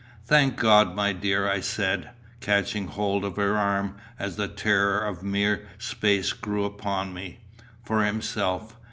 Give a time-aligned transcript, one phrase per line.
[0.25, 2.09] Thank God, my dear," I said,
[2.39, 7.41] catching hold of her arm, as the terror of mere space grew upon me,
[7.83, 8.75] "for himself.